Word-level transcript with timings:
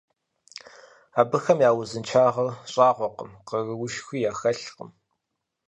Абыхэм 1.21 1.59
я 1.69 1.71
узыншагъэр 1.79 2.49
щӀагъуэкъым, 2.71 3.31
къаруушхуи 3.47 4.25
яхэлъкъым. 4.29 4.91